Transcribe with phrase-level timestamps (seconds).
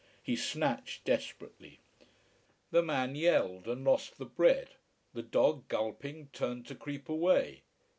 [0.23, 1.79] He snatched desperately.
[2.71, 4.69] The man yelled and lost the bread,
[5.13, 7.61] the dog, gulping, turned to creep away.